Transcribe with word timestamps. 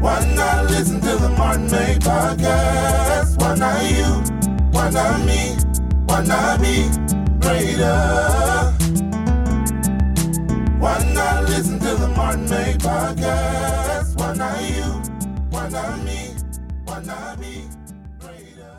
Why 0.00 0.32
not 0.34 0.70
listen 0.70 0.98
to 1.02 1.16
the 1.16 1.28
Martin 1.36 1.64
May 1.66 1.96
podcast? 2.00 3.38
Why 3.38 3.54
not 3.54 3.90
you? 3.90 4.06
Why 4.72 4.88
not 4.88 5.26
me? 5.26 5.56
Why 6.06 6.24
not 6.24 6.58
be 6.58 6.88
greater? 7.38 8.72
Why 10.78 11.12
not 11.12 11.44
listen 11.50 11.78
to 11.80 11.94
the 11.96 12.08
Martin 12.16 12.48
May 12.48 12.72
podcast? 12.78 14.18
Why 14.18 14.34
not 14.34 14.70
you? 14.70 14.84
Why 15.50 15.68
not 15.68 16.02
me? 16.02 16.34
Why 16.84 17.02
not 17.02 17.38
be 17.38 17.64
greater? 18.18 18.72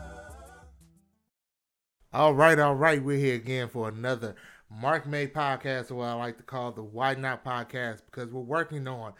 All 2.12 2.34
right, 2.34 2.58
all 2.58 2.74
right. 2.74 3.00
We're 3.00 3.16
here 3.16 3.36
again 3.36 3.68
for 3.68 3.88
another 3.88 4.34
Marc 4.68 5.06
May 5.06 5.28
podcast, 5.28 5.92
or 5.92 5.96
what 5.96 6.06
I 6.06 6.14
like 6.14 6.38
to 6.38 6.42
call 6.42 6.72
the 6.72 6.82
Why 6.82 7.14
Not 7.14 7.44
podcast, 7.44 8.00
because 8.06 8.28
we're 8.32 8.40
working 8.40 8.88
on 8.88 9.12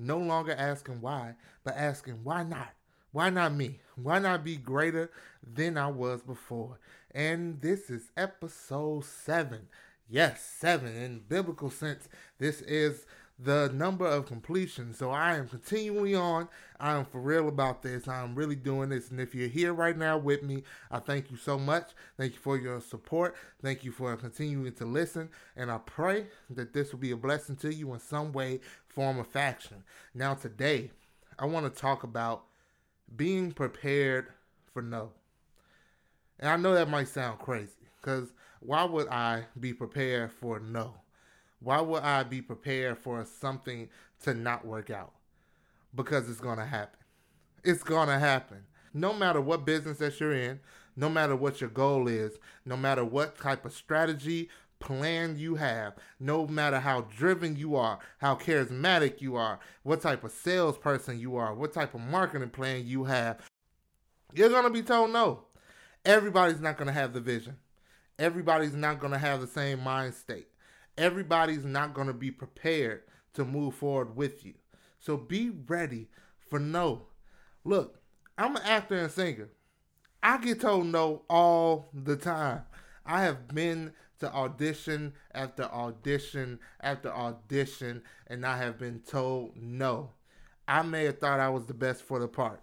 no 0.00 0.18
longer 0.18 0.52
asking 0.52 1.00
why, 1.00 1.34
but 1.64 1.76
asking 1.76 2.24
why 2.24 2.42
not? 2.42 2.70
Why 3.12 3.30
not 3.30 3.54
me? 3.54 3.80
Why 3.96 4.18
not 4.18 4.44
be 4.44 4.56
greater 4.56 5.10
than 5.42 5.76
I 5.76 5.88
was 5.88 6.22
before? 6.22 6.78
And 7.12 7.60
this 7.60 7.90
is 7.90 8.10
episode 8.16 9.04
seven. 9.04 9.68
Yes, 10.08 10.42
seven. 10.42 10.94
In 10.94 11.20
biblical 11.28 11.70
sense, 11.70 12.08
this 12.38 12.60
is 12.62 13.06
the 13.42 13.70
number 13.72 14.06
of 14.06 14.26
completion. 14.26 14.92
So 14.92 15.10
I 15.10 15.36
am 15.36 15.48
continuing 15.48 16.16
on. 16.16 16.48
I 16.78 16.96
am 16.96 17.04
for 17.04 17.20
real 17.20 17.48
about 17.48 17.82
this. 17.82 18.06
I'm 18.06 18.34
really 18.34 18.56
doing 18.56 18.90
this. 18.90 19.10
And 19.10 19.20
if 19.20 19.34
you're 19.34 19.48
here 19.48 19.72
right 19.72 19.96
now 19.96 20.18
with 20.18 20.42
me, 20.42 20.62
I 20.90 20.98
thank 20.98 21.30
you 21.30 21.36
so 21.36 21.58
much. 21.58 21.90
Thank 22.16 22.34
you 22.34 22.38
for 22.38 22.58
your 22.58 22.80
support. 22.80 23.34
Thank 23.62 23.84
you 23.84 23.92
for 23.92 24.14
continuing 24.16 24.72
to 24.74 24.84
listen. 24.84 25.30
And 25.56 25.70
I 25.70 25.78
pray 25.78 26.26
that 26.50 26.72
this 26.72 26.92
will 26.92 26.98
be 26.98 27.12
a 27.12 27.16
blessing 27.16 27.56
to 27.56 27.72
you 27.72 27.92
in 27.94 28.00
some 28.00 28.32
way, 28.32 28.60
form, 28.88 29.18
or 29.18 29.24
faction. 29.24 29.84
Now, 30.14 30.34
today, 30.34 30.90
I 31.38 31.46
want 31.46 31.72
to 31.72 31.80
talk 31.80 32.02
about 32.02 32.44
being 33.16 33.52
prepared 33.52 34.28
for 34.72 34.82
no. 34.82 35.10
And 36.38 36.50
I 36.50 36.56
know 36.56 36.74
that 36.74 36.88
might 36.88 37.08
sound 37.08 37.38
crazy 37.38 37.72
because 38.00 38.32
why 38.60 38.84
would 38.84 39.08
I 39.08 39.44
be 39.58 39.72
prepared 39.72 40.32
for 40.32 40.60
no? 40.60 40.94
Why 41.60 41.80
would 41.80 42.02
I 42.02 42.22
be 42.22 42.40
prepared 42.40 42.98
for 42.98 43.24
something 43.24 43.90
to 44.22 44.34
not 44.34 44.66
work 44.66 44.90
out? 44.90 45.12
Because 45.94 46.28
it's 46.28 46.40
going 46.40 46.58
to 46.58 46.64
happen. 46.64 46.98
It's 47.62 47.82
going 47.82 48.08
to 48.08 48.18
happen. 48.18 48.64
No 48.94 49.12
matter 49.12 49.40
what 49.40 49.66
business 49.66 49.98
that 49.98 50.18
you're 50.18 50.32
in, 50.32 50.60
no 50.96 51.08
matter 51.08 51.36
what 51.36 51.60
your 51.60 51.70
goal 51.70 52.08
is, 52.08 52.38
no 52.64 52.76
matter 52.76 53.04
what 53.04 53.38
type 53.38 53.64
of 53.66 53.74
strategy, 53.74 54.48
plan 54.78 55.36
you 55.38 55.56
have, 55.56 55.94
no 56.18 56.46
matter 56.46 56.80
how 56.80 57.02
driven 57.02 57.54
you 57.54 57.76
are, 57.76 57.98
how 58.18 58.34
charismatic 58.34 59.20
you 59.20 59.36
are, 59.36 59.60
what 59.82 60.00
type 60.00 60.24
of 60.24 60.32
salesperson 60.32 61.18
you 61.18 61.36
are, 61.36 61.54
what 61.54 61.74
type 61.74 61.94
of 61.94 62.00
marketing 62.00 62.48
plan 62.48 62.86
you 62.86 63.04
have, 63.04 63.38
you're 64.32 64.48
going 64.48 64.64
to 64.64 64.70
be 64.70 64.82
told 64.82 65.10
no. 65.10 65.44
Everybody's 66.06 66.60
not 66.60 66.78
going 66.78 66.86
to 66.86 66.94
have 66.94 67.12
the 67.12 67.20
vision. 67.20 67.56
Everybody's 68.18 68.74
not 68.74 68.98
going 68.98 69.12
to 69.12 69.18
have 69.18 69.42
the 69.42 69.46
same 69.46 69.82
mind 69.82 70.14
state 70.14 70.49
everybody's 71.00 71.64
not 71.64 71.94
going 71.94 72.06
to 72.06 72.12
be 72.12 72.30
prepared 72.30 73.02
to 73.32 73.44
move 73.44 73.74
forward 73.74 74.14
with 74.14 74.44
you. 74.44 74.54
So 74.98 75.16
be 75.16 75.50
ready 75.66 76.08
for 76.48 76.58
no. 76.58 77.06
Look, 77.64 77.98
I'm 78.36 78.56
an 78.56 78.62
actor 78.62 78.96
and 78.96 79.10
singer. 79.10 79.48
I 80.22 80.38
get 80.38 80.60
told 80.60 80.86
no 80.86 81.22
all 81.30 81.88
the 81.94 82.16
time. 82.16 82.62
I 83.06 83.22
have 83.22 83.48
been 83.48 83.92
to 84.18 84.30
audition 84.32 85.14
after 85.32 85.64
audition 85.64 86.60
after 86.82 87.10
audition, 87.10 88.02
and 88.26 88.44
I 88.44 88.58
have 88.58 88.78
been 88.78 89.00
told 89.00 89.56
no. 89.56 90.10
I 90.68 90.82
may 90.82 91.04
have 91.04 91.18
thought 91.18 91.40
I 91.40 91.48
was 91.48 91.64
the 91.64 91.74
best 91.74 92.02
for 92.02 92.18
the 92.18 92.28
part. 92.28 92.60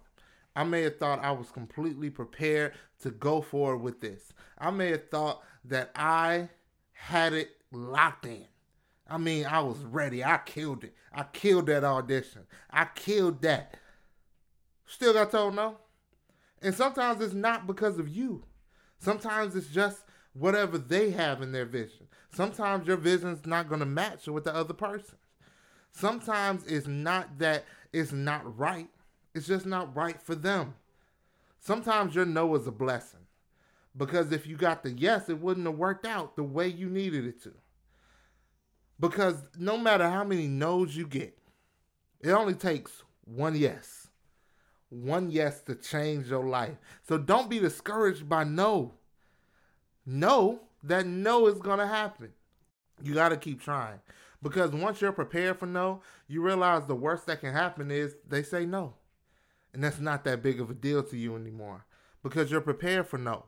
I 0.54 0.62
may 0.62 0.82
have 0.82 0.98
thought 0.98 1.24
I 1.24 1.32
was 1.32 1.50
completely 1.50 2.10
prepared 2.10 2.74
to 3.00 3.10
go 3.10 3.40
forward 3.40 3.78
with 3.78 4.00
this. 4.00 4.32
I 4.56 4.70
may 4.70 4.90
have 4.92 5.10
thought 5.10 5.42
that 5.64 5.90
I 5.96 6.48
had 6.92 7.32
it 7.32 7.57
locked 7.72 8.26
in. 8.26 8.46
I 9.08 9.18
mean, 9.18 9.46
I 9.46 9.60
was 9.60 9.78
ready. 9.78 10.22
I 10.22 10.38
killed 10.44 10.84
it. 10.84 10.94
I 11.12 11.24
killed 11.24 11.66
that 11.66 11.84
audition. 11.84 12.42
I 12.70 12.86
killed 12.94 13.42
that. 13.42 13.76
Still 14.86 15.12
got 15.12 15.30
told 15.30 15.54
no. 15.54 15.78
And 16.60 16.74
sometimes 16.74 17.20
it's 17.20 17.34
not 17.34 17.66
because 17.66 17.98
of 17.98 18.08
you. 18.08 18.44
Sometimes 18.98 19.54
it's 19.54 19.68
just 19.68 20.04
whatever 20.32 20.76
they 20.76 21.10
have 21.10 21.40
in 21.40 21.52
their 21.52 21.64
vision. 21.64 22.08
Sometimes 22.32 22.86
your 22.86 22.96
vision's 22.96 23.46
not 23.46 23.68
going 23.68 23.80
to 23.80 23.86
match 23.86 24.26
with 24.26 24.44
the 24.44 24.54
other 24.54 24.74
person. 24.74 25.16
Sometimes 25.92 26.66
it's 26.66 26.86
not 26.86 27.38
that 27.38 27.64
it's 27.92 28.12
not 28.12 28.58
right. 28.58 28.88
It's 29.34 29.46
just 29.46 29.66
not 29.66 29.96
right 29.96 30.20
for 30.20 30.34
them. 30.34 30.74
Sometimes 31.58 32.14
your 32.14 32.26
no 32.26 32.54
is 32.54 32.66
a 32.66 32.72
blessing. 32.72 33.20
Because 33.96 34.32
if 34.32 34.46
you 34.46 34.56
got 34.56 34.82
the 34.82 34.90
yes, 34.90 35.28
it 35.28 35.40
wouldn't 35.40 35.66
have 35.66 35.76
worked 35.76 36.06
out 36.06 36.36
the 36.36 36.42
way 36.42 36.68
you 36.68 36.88
needed 36.88 37.24
it 37.24 37.42
to. 37.42 37.52
Because 39.00 39.36
no 39.58 39.76
matter 39.76 40.08
how 40.08 40.24
many 40.24 40.48
no's 40.48 40.96
you 40.96 41.06
get, 41.06 41.36
it 42.20 42.30
only 42.30 42.54
takes 42.54 43.02
one 43.24 43.54
yes. 43.54 44.08
One 44.90 45.30
yes 45.30 45.60
to 45.62 45.74
change 45.74 46.28
your 46.28 46.46
life. 46.46 46.76
So 47.06 47.18
don't 47.18 47.50
be 47.50 47.58
discouraged 47.58 48.28
by 48.28 48.44
no. 48.44 48.94
Know 50.06 50.60
that 50.82 51.06
no 51.06 51.46
is 51.46 51.58
going 51.58 51.78
to 51.78 51.86
happen. 51.86 52.32
You 53.02 53.14
got 53.14 53.28
to 53.28 53.36
keep 53.36 53.60
trying. 53.60 54.00
Because 54.42 54.70
once 54.70 55.00
you're 55.00 55.12
prepared 55.12 55.58
for 55.58 55.66
no, 55.66 56.00
you 56.26 56.40
realize 56.40 56.86
the 56.86 56.94
worst 56.94 57.26
that 57.26 57.40
can 57.40 57.52
happen 57.52 57.90
is 57.90 58.16
they 58.26 58.42
say 58.42 58.64
no. 58.64 58.94
And 59.74 59.82
that's 59.82 60.00
not 60.00 60.24
that 60.24 60.42
big 60.42 60.60
of 60.60 60.70
a 60.70 60.74
deal 60.74 61.02
to 61.02 61.16
you 61.16 61.36
anymore 61.36 61.84
because 62.22 62.50
you're 62.50 62.60
prepared 62.60 63.06
for 63.06 63.18
no 63.18 63.44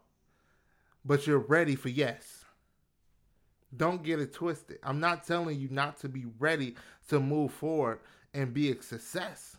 but 1.05 1.27
you're 1.27 1.39
ready 1.39 1.77
for 1.77 1.89
yes. 1.89 2.45
Don't 3.77 4.03
get 4.03 4.21
it 4.21 4.33
twisted. 4.33 4.79
I'm 4.83 5.01
not 5.01 5.27
telling 5.27 5.59
you 5.59 5.69
not 5.71 5.99
to 6.01 6.09
be 6.09 6.27
ready 6.39 6.75
to 7.09 7.21
move 7.21 7.53
forward 7.53 8.01
and 8.35 8.53
be 8.53 8.71
a 8.71 8.83
success. 8.83 9.57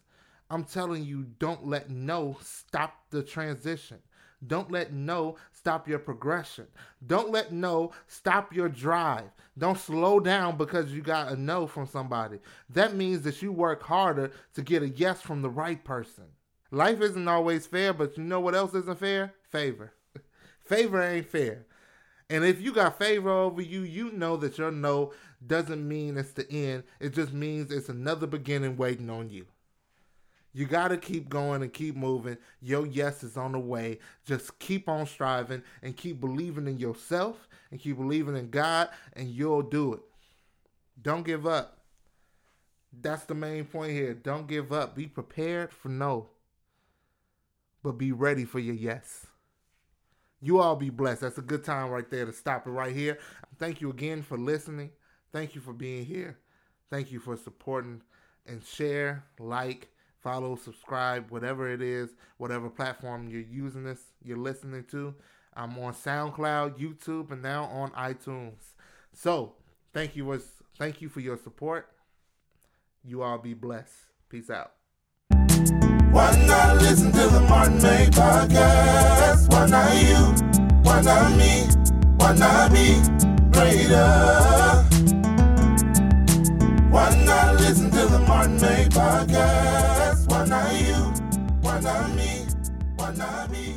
I'm 0.50 0.66
telling 0.66 1.06
you, 1.06 1.24
don't 1.40 1.66
let 1.66 1.90
no 1.90 2.38
stop 2.42 2.94
the 3.10 3.24
transition. 3.24 4.00
Don't 4.46 4.72
let 4.72 4.92
no 4.92 5.38
stop 5.52 5.88
your 5.88 6.00
progression. 6.00 6.68
Don't 7.06 7.32
let 7.32 7.52
no 7.52 7.92
stop 8.08 8.54
your 8.54 8.70
drive. 8.70 9.30
Don't 9.58 9.78
slow 9.78 10.20
down 10.20 10.58
because 10.58 10.92
you 10.92 11.02
got 11.02 11.32
a 11.32 11.36
no 11.36 11.68
from 11.68 11.86
somebody. 11.86 12.40
That 12.70 12.96
means 12.96 13.22
that 13.22 13.42
you 13.42 13.52
work 13.52 13.84
harder 13.84 14.32
to 14.56 14.62
get 14.62 14.84
a 14.84 14.90
yes 14.90 15.22
from 15.22 15.42
the 15.42 15.50
right 15.50 15.82
person. 15.84 16.26
Life 16.72 17.02
isn't 17.02 17.28
always 17.28 17.68
fair, 17.68 17.94
but 17.94 18.18
you 18.18 18.24
know 18.24 18.40
what 18.40 18.56
else 18.56 18.74
isn't 18.74 19.00
fair? 19.00 19.34
Favor. 19.50 19.94
Favor 20.72 21.02
ain't 21.04 21.28
fair. 21.28 21.66
And 22.30 22.46
if 22.46 22.62
you 22.62 22.72
got 22.72 22.98
favor 22.98 23.30
over 23.30 23.62
you, 23.62 23.82
you 23.82 24.10
know 24.14 24.38
that 24.38 24.58
your 24.58 24.72
no 24.72 25.12
doesn't 25.46 25.86
mean 25.86 26.16
it's 26.16 26.32
the 26.32 26.50
end. 26.50 26.84
It 27.02 27.14
just 27.14 27.34
means 27.34 27.70
it's 27.74 27.90
another 27.90 28.26
beginning 28.26 28.78
waiting 28.78 29.10
on 29.10 29.30
you. 29.30 29.48
You 30.54 30.66
got 30.66 30.88
to 30.88 30.98
keep 30.98 31.28
going 31.28 31.62
and 31.62 31.74
keep 31.74 31.98
moving. 31.98 32.38
Your 32.62 32.86
yes 32.88 33.22
is 33.22 33.36
on 33.36 33.52
the 33.52 33.60
way. 33.60 34.00
Just 34.24 34.60
keep 34.60 34.88
on 34.88 35.08
striving 35.08 35.62
and 35.84 35.98
keep 35.98 36.22
believing 36.22 36.68
in 36.68 36.78
yourself 36.78 37.50
and 37.70 37.78
keep 37.78 37.98
believing 37.98 38.38
in 38.38 38.50
God, 38.50 38.88
and 39.12 39.28
you'll 39.28 39.64
do 39.64 39.96
it. 39.96 40.02
Don't 41.02 41.26
give 41.26 41.46
up. 41.46 41.80
That's 42.98 43.26
the 43.26 43.36
main 43.36 43.66
point 43.66 43.92
here. 43.92 44.14
Don't 44.14 44.48
give 44.48 44.72
up. 44.72 44.96
Be 44.96 45.08
prepared 45.08 45.74
for 45.74 45.90
no, 45.90 46.30
but 47.84 47.98
be 47.98 48.14
ready 48.14 48.46
for 48.46 48.60
your 48.60 48.76
yes. 48.76 49.28
You 50.42 50.60
all 50.60 50.76
be 50.76 50.90
blessed. 50.90 51.22
That's 51.22 51.38
a 51.38 51.44
good 51.44 51.64
time 51.64 51.90
right 51.92 52.10
there 52.10 52.26
to 52.26 52.34
stop 52.34 52.66
it 52.66 52.72
right 52.72 52.96
here. 52.96 53.20
Thank 53.60 53.80
you 53.80 53.92
again 53.92 54.24
for 54.24 54.38
listening. 54.38 54.90
Thank 55.32 55.54
you 55.56 55.62
for 55.62 55.72
being 55.72 56.04
here. 56.04 56.40
Thank 56.90 57.12
you 57.12 57.20
for 57.20 57.38
supporting 57.38 58.02
and 58.48 58.64
share, 58.64 59.24
like, 59.40 59.90
follow, 60.20 60.56
subscribe, 60.56 61.30
whatever 61.30 61.70
it 61.70 61.82
is, 61.82 62.10
whatever 62.38 62.70
platform 62.70 63.30
you're 63.30 63.42
using 63.42 63.84
this, 63.84 64.00
you're 64.24 64.38
listening 64.38 64.84
to. 64.92 65.14
I'm 65.54 65.78
on 65.78 65.94
SoundCloud, 65.94 66.80
YouTube, 66.80 67.32
and 67.32 67.42
now 67.42 67.66
on 67.66 67.92
iTunes. 67.92 68.74
So, 69.14 69.54
thank 69.94 70.16
you 70.16 70.26
was 70.26 70.48
thank 70.78 71.02
you 71.02 71.10
for 71.10 71.20
your 71.20 71.38
support. 71.38 71.88
You 73.04 73.22
all 73.22 73.38
be 73.38 73.54
blessed. 73.54 73.94
Peace 74.30 74.50
out. 74.50 74.74
Why 76.12 76.46
not 76.46 76.78
listen 76.82 77.12
to 77.12 77.28
the 77.28 77.42
Martin 77.48 77.82
May 77.82 78.08
podcast? 78.12 79.11
Why 79.62 79.68
not 79.68 79.94
you? 80.02 80.18
Why 80.82 81.02
not 81.04 81.38
me? 81.38 81.68
Why 82.18 82.34
not 82.34 82.72
be 82.72 82.96
greater? 83.52 84.08
Why 86.90 87.24
not 87.24 87.60
listen 87.60 87.92
to 87.92 88.08
the 88.08 88.26
Martin 88.28 88.56
May 88.56 88.86
podcast? 88.90 90.28
Why 90.32 90.46
not 90.46 90.82
you? 90.82 91.14
Why 91.62 91.80
not 91.80 92.16
me? 92.16 92.48
Why 92.96 93.14
not 93.14 93.52
be 93.52 93.76